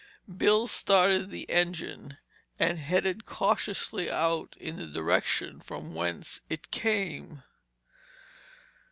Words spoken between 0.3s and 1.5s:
Bill started the